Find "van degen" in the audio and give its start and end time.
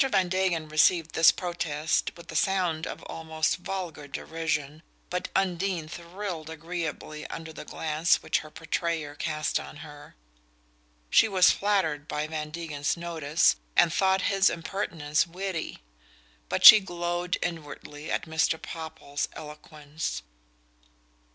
0.11-0.67